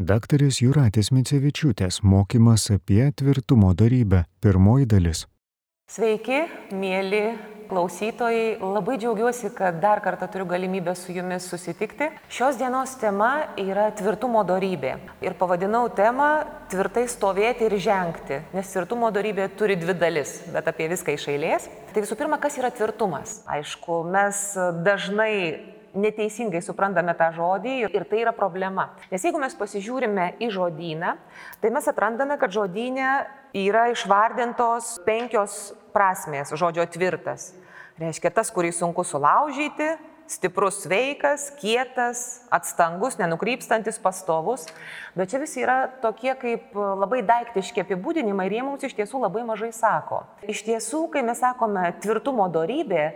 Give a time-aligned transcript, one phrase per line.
[0.00, 4.22] Daktarės Juratės Micevičiūtės mokymas apie tvirtumo darybę.
[4.40, 5.26] Pirmoji dalis.
[5.92, 6.38] Sveiki,
[6.72, 7.34] mėly
[7.68, 12.08] klausytojai, labai džiaugiuosi, kad dar kartą turiu galimybę su jumis susitikti.
[12.32, 14.94] Šios dienos tema yra tvirtumo darybė.
[15.20, 16.30] Ir pavadinau temą
[16.72, 21.68] tvirtai stovėti ir žengti, nes tvirtumo darybė turi dvi dalis, bet apie viską iš eilės.
[21.92, 23.42] Tai visų pirma, kas yra tvirtumas?
[23.52, 24.46] Aišku, mes
[24.80, 25.34] dažnai
[25.94, 28.90] neteisingai suprantame tą žodį ir tai yra problema.
[29.10, 31.16] Nes jeigu mes pasižiūrime į žodyną,
[31.62, 33.10] tai mes atrandame, kad žodynė
[33.56, 37.52] yra išvardintos penkios prasmės žodžio tvirtas.
[38.00, 39.90] Reiškia tas, kurį sunku sulaužyti,
[40.30, 44.68] stiprus, sveikas, kietas, atstangus, nenukrypstantis, pastovus.
[45.18, 49.42] Bet čia visi yra tokie kaip labai daiktiški apibūdinimai ir jie mums iš tiesų labai
[49.48, 50.22] mažai sako.
[50.46, 53.10] Iš tiesų, kai mes sakome tvirtumo darybė,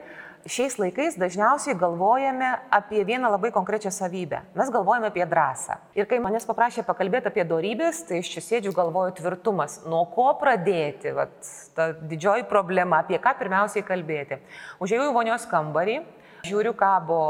[0.46, 4.42] šiais laikais dažniausiai galvojame apie vieną labai konkrečią savybę.
[4.54, 5.76] Mes galvojame apie drąsą.
[5.96, 9.80] Ir kai manęs paprašė pakalbėti apie darybės, tai iš čia sėdžiu galvoju tvirtumas.
[9.88, 11.14] Nuo ko pradėti?
[11.16, 11.34] Vat,
[11.76, 14.40] ta didžioji problema, apie ką pirmiausiai kalbėti.
[14.84, 16.02] Užėjau į vonios kambarį.
[16.44, 17.22] Žiūriu, kabo,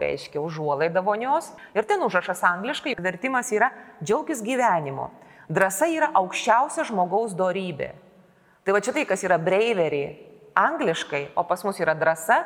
[0.00, 3.68] reiškia, užuolaida vonios ir ten užrašas angliškai, vertimas yra
[4.00, 5.10] džiaugis gyvenimu.
[5.52, 7.90] Drasa yra aukščiausia žmogaus darybė.
[8.64, 10.14] Tai va čia tai, kas yra breiveriai,
[10.54, 12.42] angliškai, o pas mus yra drąsa,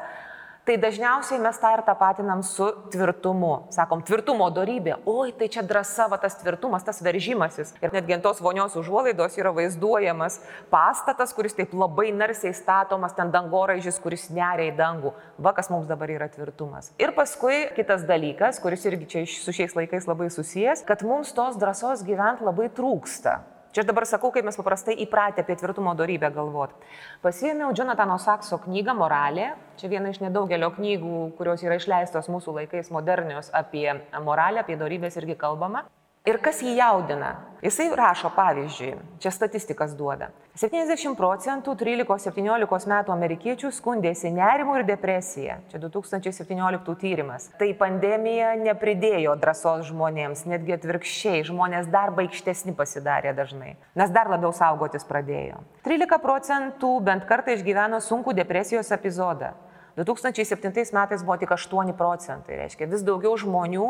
[0.68, 3.70] tai dažniausiai mes tą ir tapatinam su tvirtumu.
[3.72, 4.98] Sakom, tvirtumo darybė.
[5.08, 7.72] Oi, tai čia drąsa, va tas tvirtumas, tas veržimasis.
[7.80, 10.36] Ir netgi ant tos vonios užuolaidos yra vaizduojamas
[10.68, 15.14] pastatas, kuris taip labai narsiai statomas, ten dangoraižis, kuris neria į dangų.
[15.40, 16.92] Va, kas mums dabar yra tvirtumas.
[17.00, 21.56] Ir paskui kitas dalykas, kuris irgi čia su šiais laikais labai susijęs, kad mums tos
[21.56, 23.40] drąsos gyventi labai trūksta.
[23.72, 26.78] Čia aš dabar sakau, kaip mes paprastai įpratę apie tvirtumo darybę galvoti.
[27.20, 29.50] Pasiėmiau Jonatano Sakso knygą Moralė.
[29.76, 33.86] Čia viena iš nedaugelio knygų, kurios yra išleistos mūsų laikais modernios apie
[34.24, 35.84] moralę, apie darybės irgi kalbama.
[36.26, 37.36] Ir kas jį jaudina?
[37.62, 40.28] Jisai rašo, pavyzdžiui, čia statistikas duoda.
[40.58, 45.56] 70 procentų 13-17 metų amerikiečių skundėsi nerimu ir depresija.
[45.70, 47.48] Čia 2017 tyrimas.
[47.58, 54.54] Tai pandemija nepridėjo drąsos žmonėms, netgi atvirkščiai, žmonės dar baigštesni pasidarė dažnai, nes dar labiau
[54.54, 55.62] saugotis pradėjo.
[55.86, 59.56] 13 procentų bent kartą išgyveno sunkų depresijos epizodą.
[60.04, 63.88] 2007 metais buvo tik 8 procentai, reiškia vis daugiau žmonių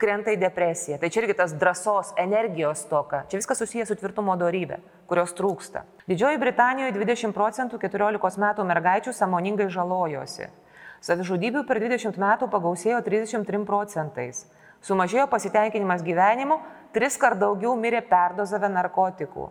[0.00, 0.96] krenta į depresiją.
[1.02, 3.24] Tai čia irgi tas drąsos, energijos toka.
[3.28, 4.78] Čia viskas susijęs su tvirtumo darybė,
[5.10, 5.84] kurios trūksta.
[6.08, 10.48] Didžioji Britanijoje 20 procentų 14 metų mergaičių samoningai žalojosi.
[11.04, 14.44] Savižudybių per 20 metų pagausėjo 33 procentais.
[14.84, 16.60] Sumažėjo pasitenkinimas gyvenimu,
[16.92, 19.50] tris kart daugiau mirė perdozavę narkotikų.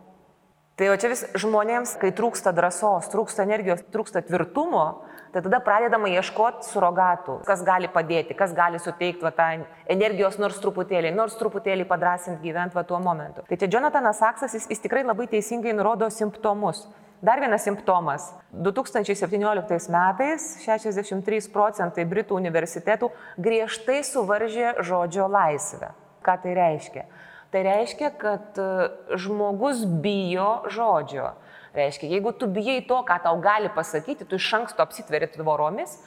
[0.80, 4.86] Tai o čia vis žmonėms, kai trūksta drąsos, trūksta energijos, trūksta tvirtumo,
[5.34, 9.50] tai tada pradedama ieškoti surogatų, kas gali padėti, kas gali suteikti va, tą
[9.90, 13.46] energijos nors truputėlį, nors truputėlį padrasinti gyventi va, tuo momentu.
[13.50, 16.88] Tai čia Jonathanas Saksas, jis, jis tikrai labai teisingai nurodo simptomus.
[17.22, 18.30] Dar vienas simptomas.
[18.52, 25.92] 2017 metais 63 procentai Britų universitetų griežtai suvaržė žodžio laisvę.
[26.24, 27.04] Ką tai reiškia?
[27.52, 31.34] Tai reiškia, kad e, žmogus bijo žodžio.
[31.76, 36.00] Reiškia, jeigu tu bijai to, ką tau gali pasakyti, tu iš anksto apsitveri tvoromis,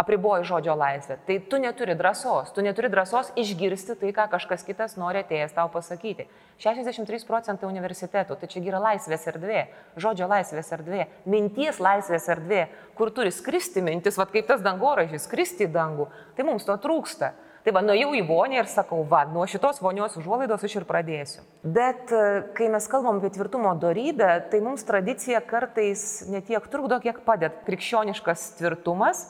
[0.00, 4.96] apriboji žodžio laisvę, tai tu neturi drąsos, tu neturi drąsos išgirsti tai, ką kažkas kitas
[4.96, 6.28] nori atėjęs tau pasakyti.
[6.62, 9.66] 63 procentai universitetų, tai čia yra laisvės erdvė,
[10.00, 12.66] žodžio laisvės erdvė, minties laisvės erdvė,
[12.96, 17.34] kur turi skristi mintis, vad kaip tas dangoražys, skristi į dangų, tai mums to trūksta.
[17.60, 21.42] Tai va, nuėjau į vonį ir sakau, va, nuo šitos vonios užuolaidos aš ir pradėsiu.
[21.60, 22.22] Bet e,
[22.56, 27.52] kai mes kalbam apie tvirtumo darybę, tai mums tradicija kartais netiek trukdo, kiek padeda.
[27.66, 29.26] Krikščioniškas tvirtumas.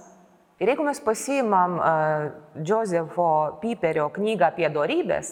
[0.63, 2.25] Ir jeigu mes pasiimam uh,
[2.69, 3.31] Josefo
[3.63, 5.31] Piperio knygą apie darybės,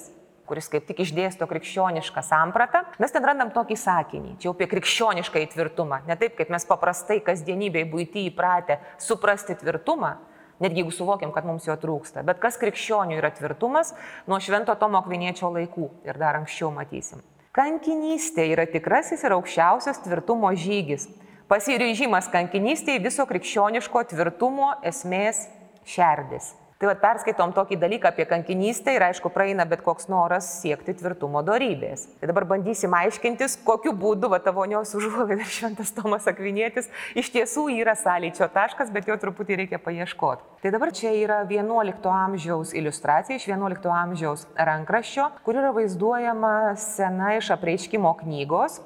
[0.48, 5.42] kuris kaip tik išdėsto krikščionišką sampratą, mes ten randam tokį sakinį, čia jau apie krikščionišką
[5.44, 6.00] įtvirtumą.
[6.09, 10.15] Ne taip, kaip mes paprastai kasdienybėje būti įpratę suprasti tvirtumą,
[10.62, 12.24] netgi jeigu suvokiam, kad mums jo trūksta.
[12.26, 13.94] Bet kas krikščionių yra tvirtumas
[14.26, 17.22] nuo švento Tomo Kviniečio laikų ir dar anksčiau matysim.
[17.56, 21.09] Kankinystė yra tikrasis ir aukščiausias tvirtumo žygis.
[21.48, 25.47] Pasiryžimas kankinystėje viso krikščioniško tvirtumo esmės
[25.88, 26.53] šerdis.
[26.78, 31.41] Tai vad perskaitom tokį dalyką apie kankinystę ir aišku praeina bet koks noras siekti tvirtumo
[31.42, 32.04] darybės.
[32.21, 36.86] Tai dabar bandysim aiškintis, kokiu būdu va tavo nios užuolaida šventas Tomas Akvinėtis
[37.19, 40.47] iš tiesų yra sąlyčio taškas, bet jo truputį reikia paieškoti.
[40.63, 47.34] Tai dabar čia yra 11 amžiaus iliustracija iš 11 amžiaus rankraščio, kur yra vaizduojama sena
[47.41, 48.78] iš apreiškimo knygos,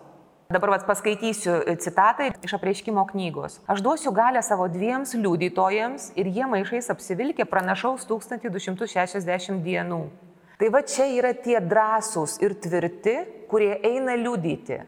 [0.53, 3.55] Dabar vas paskaitysiu citatą iš apreiškimo knygos.
[3.73, 10.03] Aš duosiu galę savo dviems liudytojams ir jie maišais apsivilkė pranašaus 1260 dienų.
[10.61, 13.15] Tai va čia yra tie drąsūs ir tvirti,
[13.49, 14.83] kurie eina liudyti.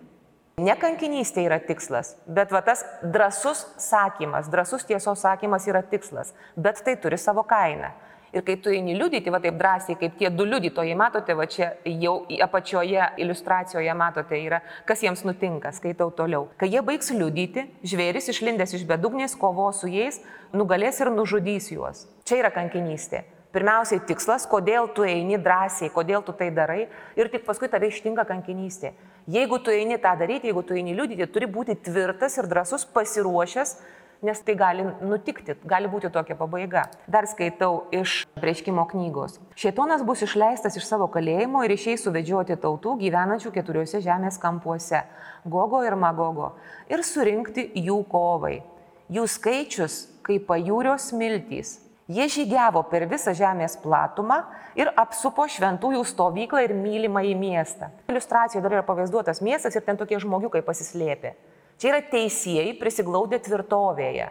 [0.61, 6.84] Ne kankinystė yra tikslas, bet va tas drąsus sakymas, drąsus tiesos sakymas yra tikslas, bet
[6.84, 7.88] tai turi savo kainą.
[8.35, 11.69] Ir kai tu eini liudyti, va taip drąsiai, kaip tie du liudytojai, matote, va čia
[11.87, 14.59] jau apačioje iliustracijoje matote, yra,
[14.89, 16.49] kas jiems nutinka, skaitau toliau.
[16.59, 20.19] Kai jie baigs liudyti, žvėris išlindęs iš bedugnės kovo su jais,
[20.51, 22.09] nugalės ir nužudys juos.
[22.27, 23.23] Čia yra kankinystė.
[23.55, 28.25] Pirmiausiai tikslas, kodėl tu eini drąsiai, kodėl tu tai darai ir tik paskui tave ištinka
[28.27, 28.97] kankinystė.
[29.31, 33.77] Jeigu tu eini tą daryti, jeigu tu eini liudyti, turi būti tvirtas ir drasus, pasiruošęs
[34.22, 36.87] nes tai gali nutikti, gali būti tokia pabaiga.
[37.11, 39.38] Dar skaitau iš prieškimo knygos.
[39.58, 45.05] Šėtonas bus išleistas iš savo kalėjimo ir išeis suvedžioti tautų gyvenančių keturiuose žemės kampuose-
[45.55, 46.55] Gogo ir Magogo-
[46.93, 48.62] ir surinkti jų kovai.
[49.11, 51.81] Jų skaičius kaip pajūrio smiltys.
[52.08, 54.43] Jie žygiavo per visą žemės platumą
[54.76, 57.88] ir apsupo šventųjų stovyklą ir mylimą į miestą.
[58.12, 61.32] Iliustracijoje dar yra pavaizduotas miestas ir ten tokie žmogiukai pasislėpė.
[61.79, 64.31] Čia yra teisėjai prisiglaudę tvirtovėje.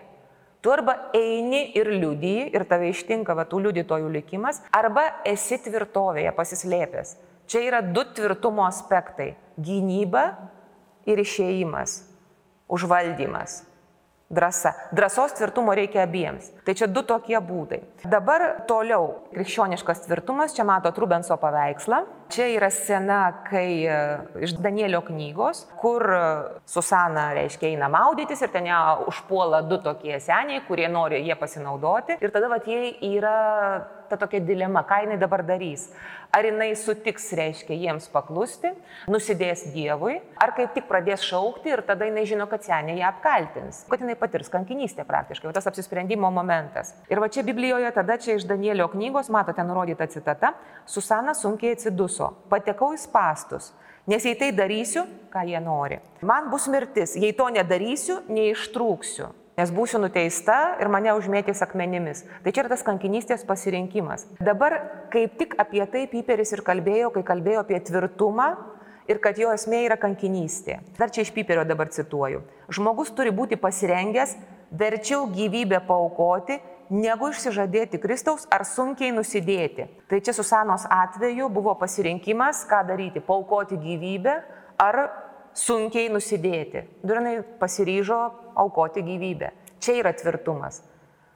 [0.64, 6.32] Tu arba eini ir liudyji ir tave ištinka va, tų liudytojų likimas, arba esi tvirtovėje
[6.38, 7.18] pasislėpęs.
[7.52, 9.34] Čia yra du tvirtumo aspektai-
[9.68, 10.24] gynyba
[11.06, 12.00] ir išėjimas,
[12.72, 13.64] užvaldymas.
[14.34, 14.74] Drasa.
[14.92, 16.48] Drąsos tvirtumo reikia abiems.
[16.66, 17.84] Tai čia du tokie būdai.
[18.10, 19.30] Dabar toliau.
[19.36, 22.06] Krikščioniškas tvirtumas, čia mato Trubenso paveikslą.
[22.34, 23.96] Čia yra scena, kai e,
[24.42, 26.22] iš Danielio knygos, kur e,
[26.66, 28.80] Susana, reiškia, eina maudytis ir ten ją
[29.12, 32.18] užpuola du tokie seniai, kurie nori jie pasinaudoti.
[32.26, 33.36] Ir tada vat jie yra
[34.10, 35.88] ta tokia dilema, ką jinai dabar darys.
[36.34, 38.72] Ar jinai sutiks, reiškia, jiems paklusti,
[39.12, 43.84] nusidės Dievui, ar kaip tik pradės šaukti ir tada jinai žino, kad seniai ją apkaltins,
[43.90, 46.94] kad jinai patirs kankinystę praktiškai, o tas apsisprendimo momentas.
[47.10, 50.54] Ir va čia Biblijoje, tada čia iš Danielio knygos, matote nurodytą citatą,
[50.90, 53.72] Susana sunkiai atsiduso, patekau į pastus,
[54.10, 56.00] nes jei tai darysiu, ką jie nori.
[56.22, 59.30] Man bus mirtis, jei to nedarysiu, neištrūksiu,
[59.60, 62.26] nes būsiu nuteista ir mane užmėtys akmenimis.
[62.44, 64.28] Tai čia yra tas kankinystės pasirinkimas.
[64.42, 64.80] Dabar
[65.14, 68.54] kaip tik apie tai Piperis ir kalbėjo, kai kalbėjo apie tvirtumą
[69.10, 70.80] ir kad jo esmė yra kankinystė.
[70.98, 72.44] Dar čia iš Piperio dabar cituoju.
[72.74, 74.38] Žmogus turi būti pasirengęs
[74.74, 76.60] verčiau gyvybę paukoti,
[76.94, 79.88] negu išsižadėti Kristaus ar sunkiai nusidėti.
[80.10, 84.36] Tai čia Susanos atveju buvo pasirinkimas, ką daryti- paukoti gyvybę
[84.78, 85.10] ar
[85.54, 86.86] sunkiai nusidėti.
[87.04, 88.22] Durinai pasiryžo
[88.56, 89.52] aukoti gyvybę.
[89.80, 90.82] Čia yra tvirtumas.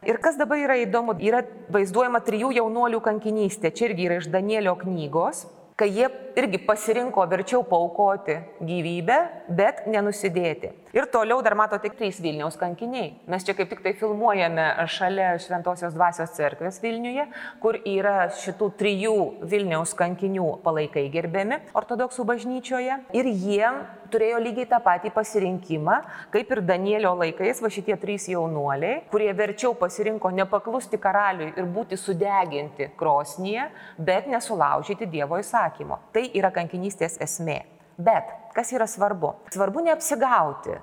[0.06, 1.42] Ir kas dabar yra įdomu, yra
[1.74, 3.74] vaizduojama trijų jaunuolių kankinystė.
[3.74, 6.08] Čia irgi yra iš Danielio knygos kai jie
[6.38, 8.34] irgi pasirinko verčiau paukoti
[8.66, 9.18] gyvybę,
[9.54, 10.72] bet nenusidėti.
[10.98, 13.12] Ir toliau dar matote trys Vilniaus kankiniai.
[13.30, 17.28] Mes čia kaip tik tai filmuojame šalia Šventojios dvasios cerkvės Vilniuje,
[17.62, 22.98] kur yra šitų trijų Vilniaus kankinių palaikai gerbiami ortodoksų bažnyčioje.
[23.14, 23.70] Ir jie
[24.12, 25.98] turėjo lygiai tą patį pasirinkimą,
[26.34, 32.00] kaip ir Danielio laikais, va šitie trys jaunuoliai, kurie verčiau pasirinko nepaklusti karaliui ir būti
[32.00, 36.00] sudeginti krosnyje, bet nesulaužyti Dievo įsakymo.
[36.16, 37.62] Tai yra kankinystės esmė.
[37.98, 39.34] Bet kas yra svarbu?
[39.54, 40.78] Svarbu neapsigauti.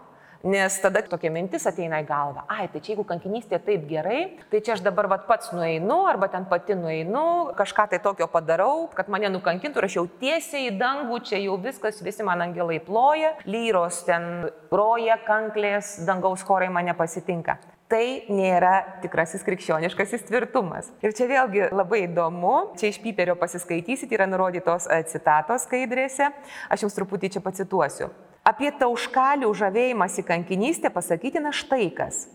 [0.44, 4.18] Nes tada tokia mintis ateina į galvą, ai, tai čia jeigu kankinystė taip gerai,
[4.52, 8.90] tai čia aš dabar vat, pats nueinu, arba ten pati nueinu, kažką tai tokio padarau,
[8.92, 12.76] kad mane nukankintų ir aš jau tiesiai į dangų, čia jau viskas, visi man angelai
[12.84, 17.56] ploja, lyros ten roja, kanklės, dangaus chorai mane pasitinka.
[17.88, 20.92] Tai nėra tikrasis krikščioniškasis tvirtumas.
[21.04, 26.28] Ir čia vėlgi labai įdomu, čia iš Piperio pasiskaitysit, yra nurodytos citatos skaidrėse,
[26.68, 28.12] aš jums truputį čia pacituosiu.
[28.44, 32.26] Apie tauškalių žavėjimąsi kankinystę pasakytina štai kas.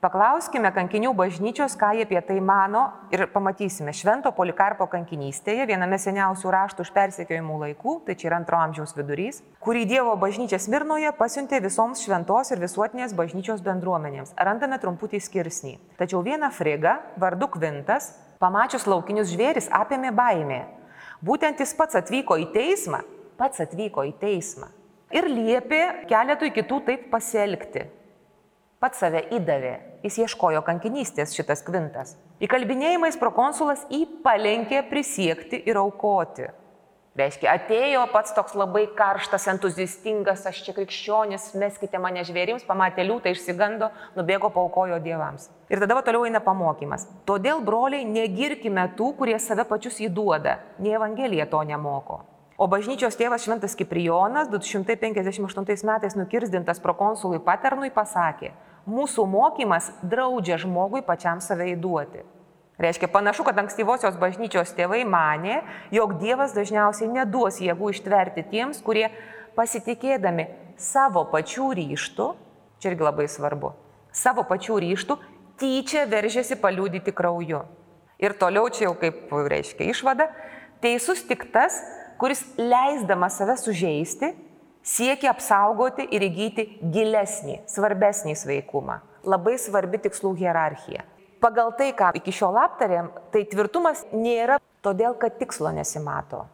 [0.00, 6.54] Paklauskime kankinių bažnyčios, ką jie apie tai mano ir pamatysime Švento Polikarpo kankinystėje, viename seniausių
[6.54, 11.60] raštų už persekiojimų laikų, tai čia yra antro amžiaus vidurys, kurį Dievo bažnyčia Smirnoje pasiuntė
[11.60, 14.32] visoms šventos ir visuotinės bažnyčios bendruomenėms.
[14.40, 15.74] Randame trumputį skirsnį.
[16.00, 20.64] Tačiau vieną frigą, vardu Kvintas, pamačius laukinius žvėris, apėmė baimė.
[21.20, 23.04] Būtent jis pats atvyko į teismą,
[23.36, 24.77] pats atvyko į teismą
[25.14, 27.86] ir liepė keletui kitų taip pasielgti.
[28.78, 29.74] Pats save įdavė,
[30.04, 32.14] jis ieškojo kankinystės šitas kvintas.
[32.44, 36.46] Įkalbinėjimais prokonsulas jį palenkė prisiekti ir aukoti.
[37.18, 43.32] Reiškia, atėjo pats toks labai karštas, entuziastingas, aš čia krikščionis, meskite mane žvėrims, pamatė liūtą,
[43.34, 45.48] išsigando, nubėgo paukojo dievams.
[45.66, 47.08] Ir tada va toliau eina pamokymas.
[47.26, 52.22] Todėl, broliai, negirkime tų, kurie save pačius įduoda, nei Evangelija to nemoko.
[52.58, 58.50] O bažnyčios tėvas Šventas Kiprijonas 258 metais nukirzdintas prokonsului Paternui pasakė,
[58.82, 62.24] mūsų mokymas draudžia žmogui pačiam save įduoti.
[62.82, 65.60] Reiškia, panašu, kad ankstyvosios bažnyčios tėvai mane,
[65.94, 69.06] jog Dievas dažniausiai neduos jėgų ištverti tiems, kurie
[69.54, 70.48] pasitikėdami
[70.78, 72.26] savo pačių ryštų,
[72.82, 73.70] čia irgi labai svarbu,
[74.10, 75.18] savo pačių ryštų
[75.62, 77.62] tyčia veržėsi paliūdyti krauju.
[78.18, 80.26] Ir toliau čia jau kaip reiškia išvada,
[80.82, 81.78] teisus tik tas,
[82.18, 84.32] kuris leisdamas save sužeisti,
[84.82, 89.00] siekia apsaugoti ir įgyti gilesnį, svarbesnį sveikumą.
[89.28, 91.04] Labai svarbi tikslų hierarchija.
[91.42, 96.46] Pagal tai, ką iki šiol aptarėm, tai tvirtumas nėra todėl, kad tikslo nesimato.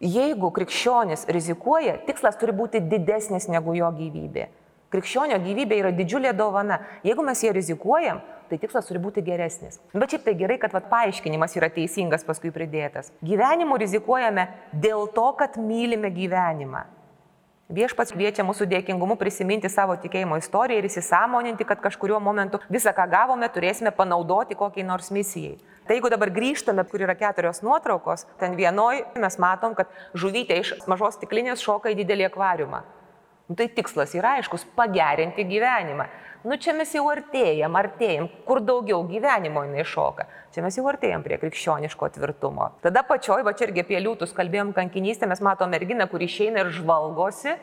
[0.00, 4.46] Jeigu krikščionis rizikuoja, tikslas turi būti didesnis negu jo gyvybė.
[4.90, 6.80] Krikščionio gyvybė yra didžiulė dovana.
[7.04, 9.78] Jeigu mes ją rizikuojam, tai tikslas turi būti geresnis.
[9.94, 13.12] Bet šiaip tai gerai, kad vat, paaiškinimas yra teisingas paskui pridėtas.
[13.24, 16.88] Gyvenimu rizikuojame dėl to, kad mylime gyvenimą.
[17.70, 23.04] Viešpats kviečia mūsų dėkingumu prisiminti savo tikėjimo istoriją ir įsisamoninti, kad kažkurio momentu visą, ką
[23.12, 25.54] gavome, turėsime panaudoti kokiai nors misijai.
[25.86, 29.86] Tai jeigu dabar grįžtame, kur yra keturios nuotraukos, ten vienoj mes matom, kad
[30.18, 32.82] žuvytė iš mažos stiklinės šoka į didelį akvariumą.
[33.50, 36.04] Nu, tai tikslas yra aiškus- pagerinti gyvenimą.
[36.44, 40.24] Nu čia mes jau artėjam, artėjam, kur daugiau gyvenimo jinai šoka.
[40.54, 42.70] Čia mes jau artėjam prie krikščioniško tvirtumo.
[42.80, 46.70] Tada pačioj, va čia irgi apie liūtus kalbėjom kankinystę, mes matome merginą, kuri išeina ir
[46.70, 47.56] žvalgosi,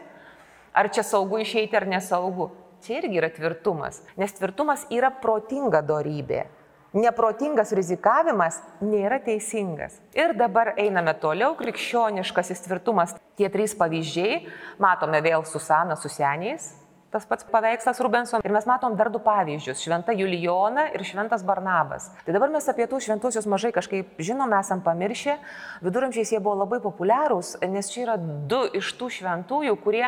[0.76, 2.52] ar čia saugu išeiti ar nesaugu.
[2.84, 6.48] Čia irgi yra tvirtumas, nes tvirtumas yra protinga darybė.
[6.96, 9.98] Neprotingas rizikavimas nėra teisingas.
[10.16, 13.18] Ir dabar einame toliau, krikščioniškasis tvirtumas.
[13.36, 14.46] Tie trys pavyzdžiai,
[14.80, 16.70] matome vėl Susaną su seniais,
[17.12, 18.42] tas pats paveikslas Rubenson.
[18.46, 22.10] Ir mes matom dar du pavyzdžius- Šventa Julijona ir Šventas Barnabas.
[22.26, 25.38] Tai dabar mes apie tų šventuosius mažai kažkaip žinom, esam pamiršę.
[25.84, 30.08] Viduramžiais jie buvo labai populiarūs, nes čia yra du iš tų šventųjų, kurie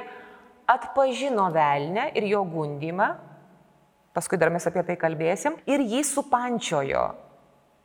[0.66, 3.29] atpažino velnę ir jo gundymą
[4.14, 7.08] paskui dar mes apie tai kalbėsim, ir jį supančiojo.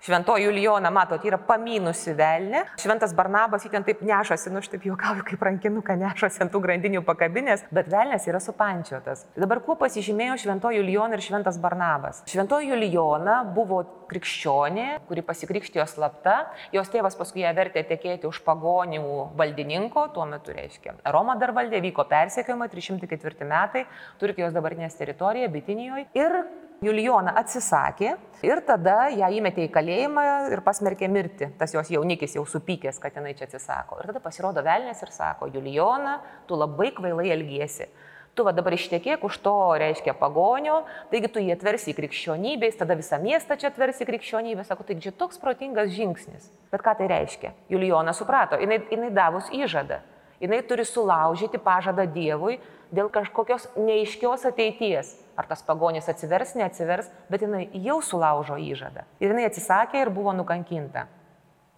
[0.05, 2.65] Šventoji Julijona, matot, yra pamynusi velnė.
[2.83, 6.61] Šventas Barnabas jį ten taip nešasi, nu aš taip juokauju, kaip rankinuką nešasi ant tų
[6.67, 9.25] grandinių pakabinės, bet velnės yra supančiotas.
[9.33, 12.21] Dabar kuo pasižymėjo Šventoji Julijona ir Šventas Barnabas?
[12.29, 16.37] Šventoji Julijona buvo krikščionė, kuri pasikrikštijo slapta,
[16.75, 20.99] jos tėvas paskui ją vertė tekėti už pagonių valdininko, tuo metu reiškia.
[21.17, 23.87] Roma dar valdė, vyko persekiojimai 304 metai,
[24.21, 26.11] Turkijos dabartinės teritorija, Bitinijoje.
[26.21, 26.39] Ir
[26.83, 28.15] Julijona atsisakė
[28.45, 31.49] ir tada ją įmetė į kalėjimą ir pasmerkė mirti.
[31.59, 34.01] Tas jos jaunikis jau supykęs, kad jinai čia atsisako.
[34.01, 37.89] Ir tada pasirodo velnės ir sako, Julijona, tu labai kvailai elgiesi.
[38.35, 40.81] Tu va dabar ištekėk už to, reiškia, pagonio,
[41.13, 44.65] taigi tu jį atversi į krikščionybę, tada visą miestą čia atversi į krikščionybę.
[44.67, 46.51] Sako, taigi čia toks protingas žingsnis.
[46.75, 47.55] Bet ką tai reiškia?
[47.71, 50.03] Julijona suprato, jinai, jinai davus įžadą.
[50.45, 52.59] Jinai turi sulaužyti pažadą Dievui
[52.93, 59.07] dėl kažkokios neiškios ateities ar tas pagonis atsivers, neatsivers, bet jinai jau sulaužo įžadą.
[59.25, 61.09] Ir jinai atsisakė ir buvo nukankinta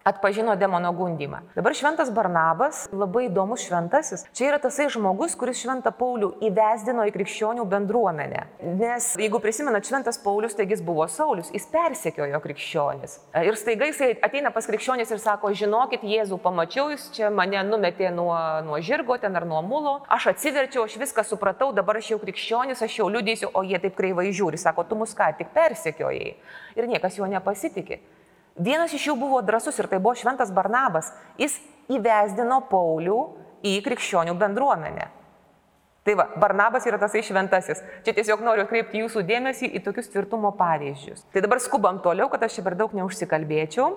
[0.07, 1.37] atpažino demono gundimą.
[1.55, 7.13] Dabar šventas Barnabas, labai įdomus šventasis, čia yra tasai žmogus, kuris šventą Paulių įvesdino į
[7.15, 8.45] krikščionių bendruomenę.
[8.79, 13.17] Nes jeigu prisimenat, šventas Paulius, taigi jis buvo Saulis, jis persekiojo krikščionis.
[13.43, 18.13] Ir staiga jisai ateina pas krikščionis ir sako, žinokit, Jėzų pamačiau, jis čia mane numetė
[18.15, 18.31] nuo,
[18.63, 22.83] nuo žirgo ten ar nuo mulo, aš atsiverčiau, aš viską supratau, dabar aš jau krikščionis,
[22.85, 26.37] aš jau liudysiu, o jie taip kreivai žiūri, sako, tu mus ką tik persekiojai.
[26.79, 27.99] Ir niekas juo nepasitikė.
[28.57, 31.11] Vienas iš jų buvo drasus ir tai buvo Šventas Barnabas.
[31.37, 31.59] Jis
[31.93, 33.19] įvesdino Paulių
[33.65, 35.11] į krikščionių bendruomenę.
[36.07, 37.81] Tai va, Barnabas yra tasai šventasis.
[38.05, 41.25] Čia tiesiog noriu atkreipti jūsų dėmesį į tokius tvirtumo pavyzdžius.
[41.33, 43.89] Tai dabar skubam toliau, kad aš čia per daug neužsikalbėčiau.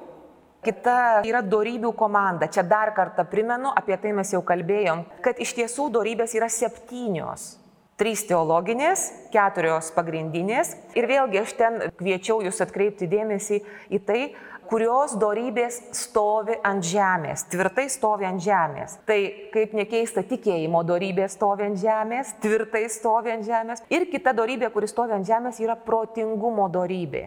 [0.60, 2.50] Kita yra darybių komanda.
[2.50, 7.54] Čia dar kartą primenu, apie tai mes jau kalbėjom, kad iš tiesų darybės yra septynios.
[8.00, 10.70] Trys teologinės, keturios pagrindinės.
[10.96, 13.58] Ir vėlgi aš ten kviečiau jūs atkreipti dėmesį
[13.92, 14.20] į tai,
[14.70, 18.94] kurios darybės stovi ant žemės, tvirtai stovi ant žemės.
[19.04, 19.18] Tai
[19.52, 23.84] kaip nekeista, tikėjimo darybė stovi ant žemės, tvirtai stovi ant žemės.
[23.92, 27.26] Ir kita darybė, kuri stovi ant žemės, yra protingumo darybė.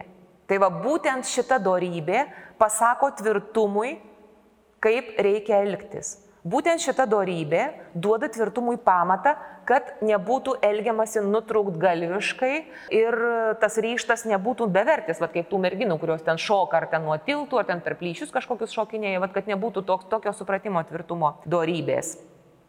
[0.50, 2.26] Tai va būtent šita darybė
[2.58, 3.94] pasako tvirtumui,
[4.82, 6.16] kaip reikia elgtis.
[6.44, 7.62] Būtent šita darybė
[7.96, 9.30] duoda tvirtumui pamatą,
[9.64, 12.50] kad nebūtų elgiamasi nutrūkt galviškai
[12.92, 13.14] ir
[13.62, 17.62] tas ryštas nebūtų bevertis, vad kaip tų merginų, kurios ten šoka ar ten nuo tiltų,
[17.62, 22.18] ar ten per plyšius kažkokius šokinėja, vad kad nebūtų toks, tokio supratimo tvirtumo darybės.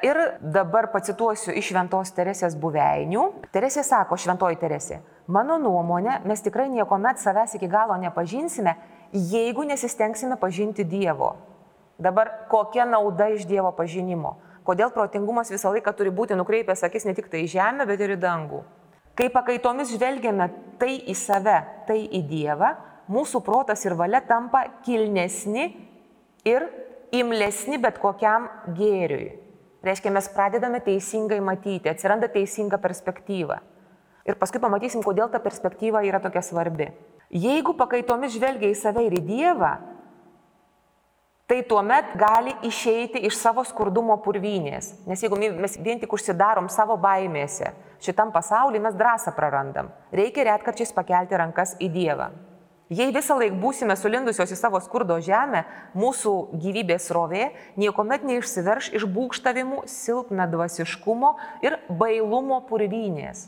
[0.08, 3.25] Ir dabar pacituosiu iš Šventos Teresės buveinių.
[3.51, 8.77] Teresė sako, Šventoji Teresė, mano nuomonė, mes tikrai niekuomet savęs iki galo nepažinsime,
[9.12, 11.34] jeigu nesistengsime pažinti Dievo.
[11.98, 14.36] Dabar kokia nauda iš Dievo pažinimo?
[14.66, 18.16] Kodėl protingumas visą laiką turi būti nukreipęs akis ne tik tai į žemę, bet ir
[18.16, 18.64] į dangų?
[19.16, 20.50] Kai pakaitomis žvelgiame
[20.82, 22.74] tai į save, tai į Dievą,
[23.08, 25.70] mūsų protas ir valia tampa kilnesni
[26.44, 26.68] ir
[27.16, 29.32] imlesni bet kokiam gėriui.
[29.86, 33.62] Reiškia, mes pradedame teisingai matyti, atsiranda teisinga perspektyva.
[34.25, 36.90] Ir paskui pamatysim, kodėl ta perspektyva yra tokia svarbi.
[37.30, 39.75] Jeigu pakaitomis žvelgia į save ir į Dievą,
[41.46, 44.96] tai tuomet gali išeiti iš savo skurdumo purvynės.
[45.06, 47.70] Nes jeigu mes vien tik užsidarom savo baimėse,
[48.02, 49.92] šitam pasaulyje mes drąsą prarandam.
[50.12, 52.32] Reikia retkarčiais pakelti rankas į Dievą.
[52.90, 55.64] Jei visą laiką būsime sulindusios į savo skurdo žemę,
[55.98, 57.48] mūsų gyvybės rovė
[57.82, 61.32] niekuomet neišsiverš iš būkštavimų, silpna dvasiškumo
[61.66, 63.48] ir bailumo purvynės.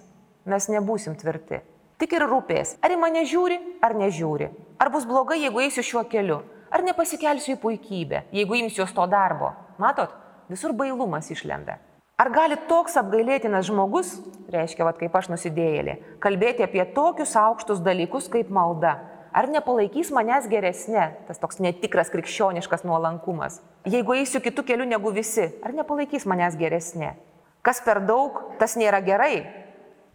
[0.49, 1.61] Mes nebūsim tvirti.
[2.01, 4.49] Tik ir rūpės, ar į mane žiūri, ar nežiūri.
[4.81, 6.41] Ar bus blogai, jeigu eisiu šiuo keliu.
[6.71, 9.53] Ar nepasikelsiu į puikybę, jeigu imsiuos to darbo.
[9.79, 10.11] Matot,
[10.51, 11.77] visur bailumas išlenda.
[12.17, 14.15] Ar gali toks apgailėtinas žmogus,
[14.51, 18.95] reiškia, vad kaip aš nusidėjėlė, kalbėti apie tokius aukštus dalykus kaip malda?
[19.37, 23.59] Ar nepalaikys manęs geresnė, tas toks netikras krikščioniškas nuolankumas?
[23.85, 27.13] Jeigu eisiu kitų kelių negu visi, ar nepalaikys manęs geresnė?
[27.61, 29.45] Kas per daug, tas nėra gerai.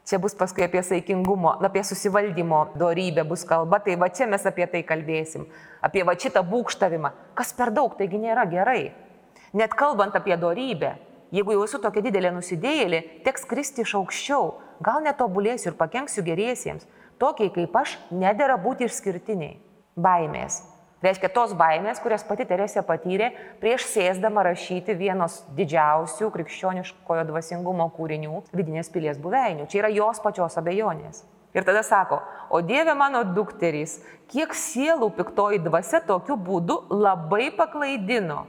[0.09, 4.67] Čia bus paskui apie saikingumo, apie susivaldymo dorybę bus kalba, tai va čia mes apie
[4.67, 5.47] tai kalbėsim.
[5.81, 7.13] Apie va šitą būkštavimą.
[7.39, 8.91] Kas per daug, taigi nėra gerai.
[9.55, 10.97] Net kalbant apie dorybę,
[11.31, 14.51] jeigu jau esu tokia didelė nusidėjėlė, teks kristi iš aukščiau,
[14.83, 16.89] gal netobulėsiu ir pakenksiu geriesiems
[17.23, 19.59] tokiai kaip aš, nedėra būti išskirtiniai.
[19.95, 20.63] Baimės.
[21.03, 28.45] Reiškia tos baimės, kurias pati Teresė patyrė prieš sėsdama rašyti vienos didžiausių krikščioniškojo dvasingumo kūrinių
[28.55, 29.67] vidinės pilies buveinių.
[29.67, 31.25] Čia yra jos pačios abejonės.
[31.53, 32.21] Ir tada sako,
[32.55, 33.99] o Dieve mano dukterys,
[34.31, 38.45] kiek sielų piktoji dvasia tokiu būdu labai paklaidino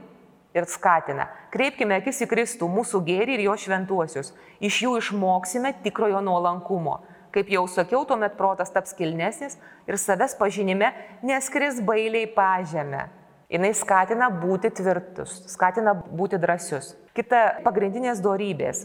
[0.54, 1.26] ir skatina.
[1.52, 4.30] Kreipkime akis į Kristų, mūsų gėrį ir jo šventuosius.
[4.62, 7.00] Iš jų išmoksime tikrojo nuolankumo
[7.34, 9.56] Kaip jau sakiau, tuomet protas taps kilnesnis
[9.90, 10.92] ir savęs pažinime
[11.26, 13.08] neskris bailiai pažemę.
[13.50, 16.94] Jis skatina būti tvirtus, skatina būti drąsius.
[17.14, 18.84] Kita pagrindinės dorybės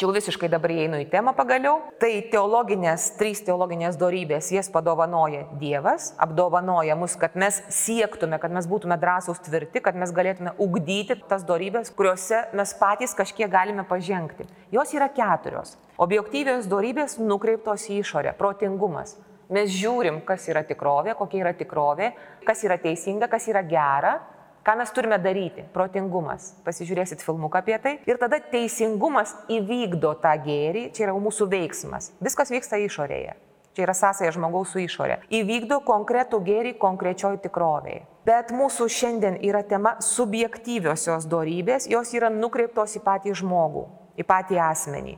[0.00, 1.74] Čia jau visiškai dabar įeinu į temą pagaliau.
[2.00, 8.64] Tai teologinės, trys teologinės darybės, jas padovanoja Dievas, apdovanoja mus, kad mes siektume, kad mes
[8.64, 14.48] būtume drąsūs tvirti, kad mes galėtume ugdyti tas darybės, kuriuose mes patys kažkiek galime pažengti.
[14.72, 15.76] Jos yra keturios.
[16.00, 19.18] Objektyvios darybės nukreiptos į išorę- protingumas.
[19.52, 22.14] Mes žiūrim, kas yra tikrovė, kokia yra tikrovė,
[22.46, 24.16] kas yra teisinga, kas yra gera
[24.64, 25.62] Ką mes turime daryti?
[25.72, 26.50] Protingumas.
[26.66, 27.94] Pasižiūrėsit filmuką apie tai.
[28.04, 32.10] Ir tada teisingumas įvykdo tą gėrį, čia yra mūsų veiksmas.
[32.20, 33.38] Viskas vyksta išorėje.
[33.72, 35.22] Čia yra sąsaja žmogaus su išorė.
[35.32, 38.02] Įvykdo konkretų gėrį konkrečioj tikrovėje.
[38.28, 43.86] Bet mūsų šiandien yra tema subjektyviosios darybės, jos yra nukreiptos į patį žmogų,
[44.20, 45.16] į patį asmenį.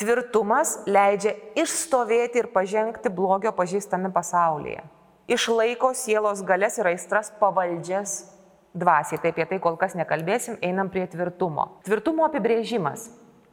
[0.00, 4.82] Tvirtumas leidžia išstovėti ir pažengti blogio pažįstame pasaulyje.
[5.30, 8.31] Išlaiko sielos galės ir aistras pavaldžias
[8.74, 9.20] dvasiai.
[9.22, 11.68] Tai apie tai kol kas nekalbėsim, einam prie tvirtumo.
[11.86, 13.10] Tvirtumo apibrėžimas.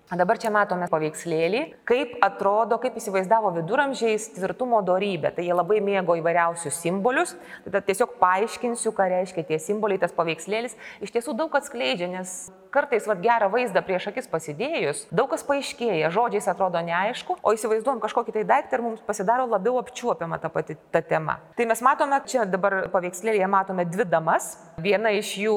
[0.10, 5.30] Dabar čia matome paveikslėlį, kaip atrodo, kaip įsivaizdavo viduramžiais tvirtumo darybė.
[5.36, 7.36] Tai jie labai mėgo įvairiausius simbolius.
[7.68, 10.74] Tada tiesiog paaiškinsiu, ką reiškia tie simboliai, tas paveikslėlis.
[11.06, 12.34] Iš tiesų daug atskleidžia, nes
[12.74, 18.02] kartais vat, gerą vaizdą prieš akis pasidėjus, daug kas paaiškėja, žodžiais atrodo neaišku, o įsivaizduojam
[18.02, 21.38] kažkokį tai daiktą ir mums pasidaro labiau apčiuopiama ta pati ta tema.
[21.54, 24.56] Tai mes matome, čia dabar paveikslėlėje matome dvi damas.
[24.82, 25.56] Viena iš jų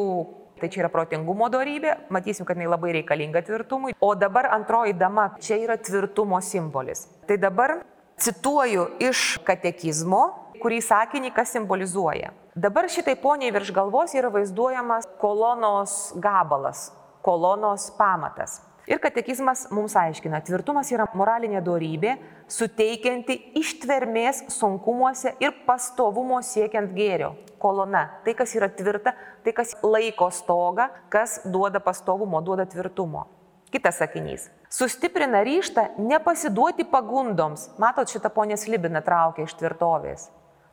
[0.62, 3.96] Tai čia yra protingumo darybė, matysim, kad jinai labai reikalinga tvirtumui.
[3.98, 7.08] O dabar antroji dama, čia yra tvirtumo simbolis.
[7.26, 7.80] Tai dabar
[8.22, 10.22] cituoju iš katekizmo,
[10.62, 12.30] kurį sakinį kas simbolizuoja.
[12.54, 16.92] Dabar šitai poniai virš galvos yra vaizduojamas kolonos gabalas,
[17.26, 18.60] kolonos pamatas.
[18.90, 22.16] Ir katekizmas mums aiškina, tvirtumas yra moralinė darybė,
[22.50, 27.36] suteikianti ištvermės sunkumuose ir pastovumo siekiant gėrio.
[27.62, 29.14] Kolona- tai, kas yra tvirta,
[29.44, 33.26] tai, kas laiko stogą, kas duoda pastovumo, duoda tvirtumo.
[33.70, 34.50] Kitas sakinys.
[34.68, 37.70] Sustiprina ryštą nepasiduoti pagundoms.
[37.78, 40.28] Matot, šitą ponė Slibina traukia iš tvirtovės.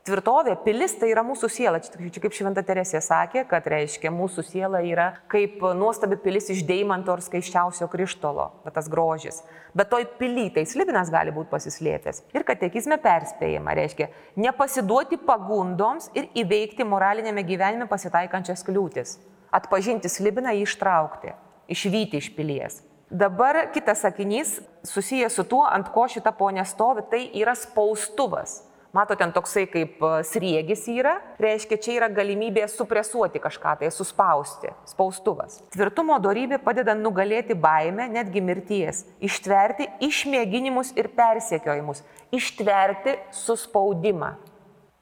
[0.07, 1.79] Tvirtovė, pilis tai yra mūsų siela.
[1.83, 6.63] Čia, čia kaip Šventa Teresė sakė, kad reiškia mūsų siela yra kaip nuostabi pilis iš
[6.67, 9.41] deimanto ar skaiščiausio krištolo, bet tas grožis.
[9.75, 12.23] Bet toj pily tai slibinas gali būti pasislėpęs.
[12.31, 14.07] Ir katekizme perspėjama, reiškia
[14.39, 19.17] nepasiduoti pagundoms ir įveikti moralinėme gyvenime pasitaikančias kliūtis.
[19.51, 21.35] Atpažinti slibiną, jį ištraukti,
[21.75, 22.79] išvykti iš pilies.
[23.09, 28.61] Dabar kitas sakinys susijęs su tuo, ant ko šita ponė stovi, tai yra spaustuvas.
[28.89, 34.71] Matote, ten toksai kaip e, sriegis yra, reiškia, čia yra galimybė supresuoti kažką, tai suspausti,
[34.89, 35.59] spaustuvas.
[35.75, 42.01] Tvirtumo darybė padeda nugalėti baimę, netgi mirties, ištverti išmėginimus ir persiekiojimus,
[42.33, 44.31] ištverti suspaudimą.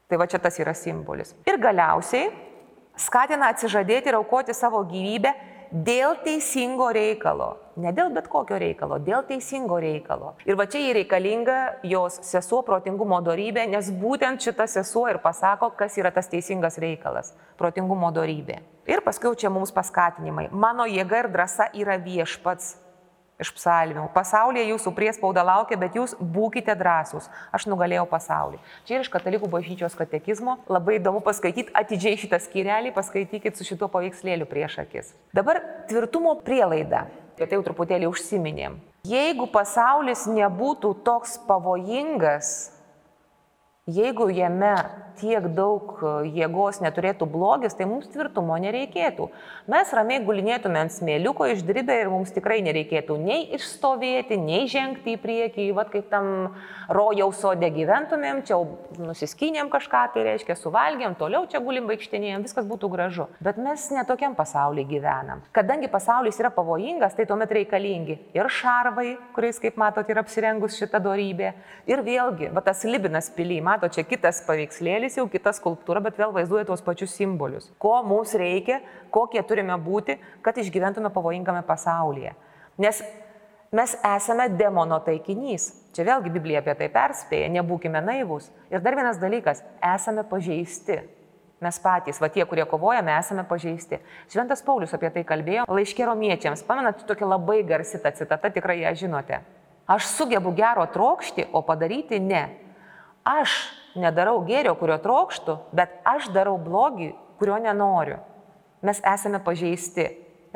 [0.08, 1.32] Tai va čia tas yra simbolis.
[1.48, 2.28] Ir galiausiai
[3.00, 5.32] skatina atsižadėti ir aukoti savo gyvybę
[5.72, 7.56] dėl teisingo reikalo.
[7.78, 10.34] Ne dėl bet kokio reikalo, dėl teisingo reikalo.
[10.48, 15.98] Ir va čia įreikalinga jos sesuo protingumo darybė, nes būtent šita sesuo ir pasako, kas
[16.00, 18.58] yra tas teisingas reikalas- protingumo darybė.
[18.86, 20.50] Ir paskui čia mums paskatinimai.
[20.50, 22.87] Mano jėga ir drąsa yra viešpats
[23.38, 24.08] iš psalmių.
[24.14, 27.28] Pasaulyje jūsų priespauda laukia, bet jūs būkite drąsūs.
[27.54, 28.58] Aš nugalėjau pasaulį.
[28.88, 30.58] Čia ir iš katalikų bažnyčios katekizmo.
[30.70, 35.14] Labai įdomu paskaityti atidžiai šitą skyrelį, paskaitykit su šituo paveikslėliu prieš akis.
[35.36, 37.06] Dabar tvirtumo prielaida.
[37.38, 38.80] Apie tai jau truputėlį užsiminėm.
[39.06, 42.77] Jeigu pasaulis nebūtų toks pavojingas,
[43.88, 44.74] jeigu jame
[45.18, 49.28] tiek daug e, jėgos neturėtų blogis, tai mums tvirtumo nereikėtų.
[49.70, 55.22] Mes ramiai gulinėtume ant smėliuko išdirbę ir mums tikrai nereikėtų nei išstovėti, nei žengti į
[55.22, 56.30] priekį, vad kaip tam
[56.92, 58.60] rojaus sodė gyventumėm, čia
[58.98, 63.28] nusiskynėm kažką, tai reiškia suvalgėm, toliau čia gulim vaikštinėjom, viskas būtų gražu.
[63.44, 65.42] Bet mes netokiam pasaulyje gyvenam.
[65.56, 71.02] Kadangi pasaulis yra pavojingas, tai tuomet reikalingi ir šarvai, kuriais, kaip matot, yra apsirengus šitą
[71.02, 71.52] darybę.
[71.88, 76.34] Ir vėlgi, va tas libinas pily, matot, čia kitas paveikslėlis jau kita skulptūra, bet vėl
[76.34, 77.70] vaizduoja tuos pačius simbolius.
[77.78, 78.80] Ko mums reikia,
[79.14, 82.34] kokie turime būti, kad išgyventume pavojingame pasaulyje.
[82.82, 83.02] Nes
[83.70, 85.70] mes esame demono taikinys.
[85.94, 88.50] Čia vėlgi Biblija apie tai perspėja, nebūkime naivus.
[88.72, 89.62] Ir dar vienas dalykas-
[89.94, 91.00] esame pažeisti.
[91.60, 93.98] Mes patys, va tie, kurie kovojame, esame pažeisti.
[94.30, 96.62] Šventas Paulius apie tai kalbėjo laiškė romiečiams.
[96.62, 99.40] Pamenat, tokia labai garsi ta citata, tikrai ją žinote.
[99.88, 102.67] Aš sugebu gero trokšti, o padaryti ne.
[103.28, 103.54] Aš
[103.98, 108.22] nedarau gėrio, kurio trokštų, bet aš darau blogį, kurio nenoriu.
[108.84, 110.06] Mes esame pažeisti.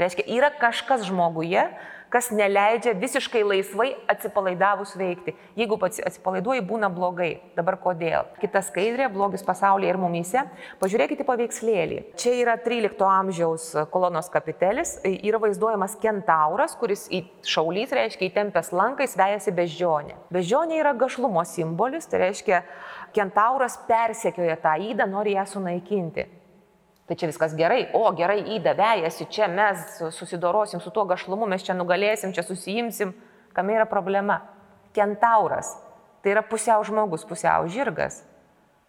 [0.01, 1.67] Reiškia, yra kažkas žmoguje,
[2.12, 5.33] kas neleidžia visiškai laisvai atsipalaidavus veikti.
[5.57, 7.31] Jeigu pats atsipalaiduoji, būna blogai.
[7.57, 8.29] Dabar kodėl?
[8.42, 10.42] Kita skaidrė- blogis pasaulyje ir mumyse.
[10.81, 12.14] Pažiūrėkite paveikslėlį.
[12.16, 15.01] Čia yra 13 amžiaus kolonos kapitelis.
[15.05, 20.14] Yra vaizduojamas kentauras, kuris į šaulys reiškia įtempęs lankais vejasi beždžionė.
[20.31, 22.62] Beždžionė yra gašlumo simbolis, tai reiškia,
[23.14, 26.41] kentauras persekioja tą įdą, nori ją sunaikinti.
[27.12, 31.61] Tai čia viskas gerai, o gerai įda vejasi, čia mes susidorosim su tuo gašlumu, mes
[31.61, 33.11] čia nugalėsim, čia susijimsim.
[33.53, 34.38] Kam yra problema?
[34.96, 35.75] Kentauras.
[36.25, 38.22] Tai yra pusiau žmogus, pusiau žirgas.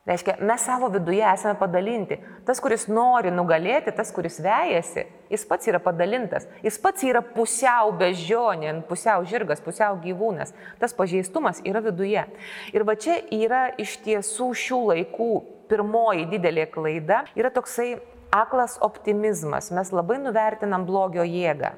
[0.07, 2.21] Reiškia, mes savo viduje esame padalinti.
[2.47, 6.47] Tas, kuris nori nugalėti, tas, kuris vejasi, jis pats yra padalintas.
[6.63, 10.55] Jis pats yra pusiau bežionė, pusiau žirgas, pusiau gyvūnas.
[10.79, 12.23] Tas pažeistumas yra viduje.
[12.71, 15.33] Ir va čia yra iš tiesų šių laikų
[15.69, 17.23] pirmoji didelė klaida.
[17.39, 17.95] Yra toksai
[18.33, 19.71] aklas optimizmas.
[19.71, 21.73] Mes labai nuvertinam blogio jėgą.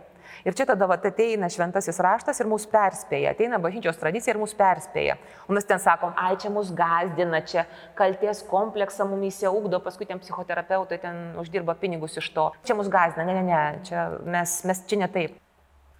[0.45, 4.57] Ir čia tada vat, ateina šventasis raštas ir mūsų perspėja, ateina bažnyčios tradicija ir mūsų
[4.59, 5.15] perspėja.
[5.47, 7.63] O mes ten sakom, ai čia mus gazdina, čia
[7.97, 12.49] kalties kompleksą mumyse ugdo, paskui ten psichoterapeutai ten uždirba pinigus iš to.
[12.67, 15.39] Čia mus gazdina, ne, ne, ne, čia mes, mes čia ne taip.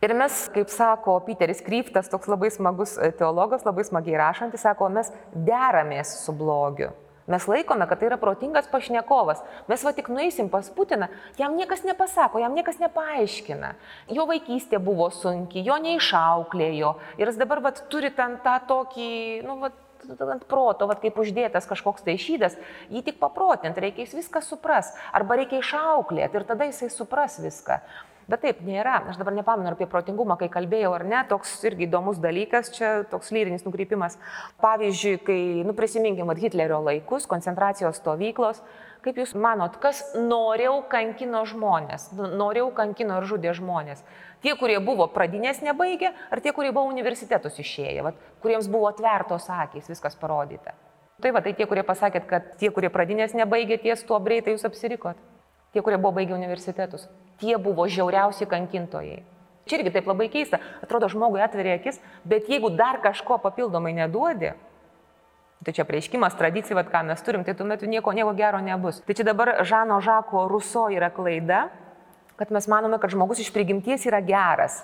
[0.06, 5.10] Ir mes, kaip sako Peteris Kryptas, toks labai smagus teologas, labai smagiai rašantis, sako, mes
[5.34, 6.91] deramės su blogiu.
[7.27, 9.39] Mes laikome, kad tai yra protingas pašnekovas.
[9.65, 11.07] Mes va tik nueisim pas Putiną,
[11.39, 13.71] jam niekas nepasako, jam niekas nepaaiškina.
[14.13, 16.93] Jo vaikystė buvo sunki, jo neišauklėjo.
[17.17, 19.09] Ir jis dabar va turi ten tą tokį,
[19.47, 19.71] nu, va,
[20.05, 22.59] ant proto, va, kaip uždėtas kažkoks tai šydas,
[22.93, 24.93] jį tik paprotint, reikia jis viską supras.
[25.09, 27.81] Arba reikia išauklėti ir tada jisai supras viską.
[28.25, 28.97] Bet taip nėra.
[29.11, 33.29] Aš dabar nepamenu apie protingumą, kai kalbėjau ar ne, toks irgi įdomus dalykas, čia toks
[33.35, 34.17] lyrinis nukreipimas.
[34.63, 38.63] Pavyzdžiui, kai, nu prisiminkim, Hitlerio laikus, koncentracijos stovyklos,
[39.05, 44.01] kaip Jūs manot, kas noriau kankino žmonės, nu, noriau kankino ir žudė žmonės?
[44.41, 49.45] Tie, kurie buvo pradinės nebaigę, ar tie, kurie buvo universitetus išėję, vat, kuriems buvo atvertos
[49.53, 50.73] akys, viskas parodyta.
[51.21, 54.65] Tai va, tai tie, kurie pasakėt, kad tie, kurie pradinės nebaigė, ties tuo greitai jūs
[54.67, 55.21] apsirikot
[55.75, 57.09] tie, kurie buvo baigę universitetus,
[57.41, 59.19] tie buvo žiauriausi kankintojai.
[59.67, 64.53] Čia irgi taip labai keista, atrodo žmogui atveria akis, bet jeigu dar kažko papildomai neduodi,
[65.65, 69.01] tai čia prieiškimas, tradicija, vad ką mes turim, tai tuomet nieko, nieko gero nebus.
[69.03, 71.65] Tai čia dabar Žano Žako Ruso yra klaida,
[72.39, 74.83] kad mes manome, kad žmogus iš prigimties yra geras.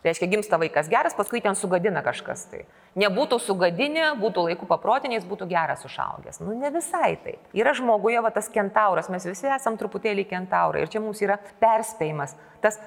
[0.00, 2.62] Reiškia, gimsta vaikas geras, paskui ten sugadina kažkas tai.
[3.00, 6.40] Nebūtų sugadinę, būtų laikų paprotiniais, būtų geras užaugęs.
[6.40, 7.42] Nu, ne visai taip.
[7.52, 10.86] Yra žmoguje va tas kentauras, mes visi esam truputėlį kentaurai.
[10.86, 12.32] Ir čia mums yra perspėjimas,
[12.64, 12.80] tas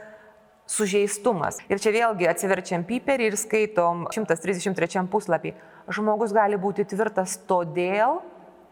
[0.74, 1.62] sužeistumas.
[1.70, 5.54] Ir čia vėlgi atsiverčiam piperį ir skaitom 133 puslapį.
[5.94, 8.24] Žmogus gali būti tvirtas todėl,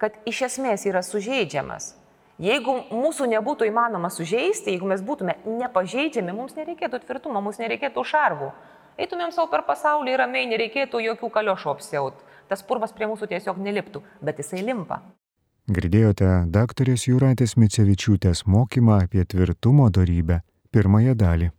[0.02, 1.94] kad iš esmės yra sužeidžiamas.
[2.42, 8.48] Jeigu mūsų nebūtų įmanoma sužeisti, jeigu mes būtume nepažeidžiami, mums nereikėtų tvirtumo, mums nereikėtų šarvų.
[8.98, 12.26] Eitumėm savo per pasaulį ir ramiai nereikėtų jokių kaliošų apsiaut.
[12.50, 15.04] Tas purvas prie mūsų tiesiog neliptų, bet jisai limpa.
[15.70, 20.42] Girdėjote daktarės Jūratės Micevičiūtės mokymą apie tvirtumo darybę,
[20.74, 21.54] pirmąją dalį.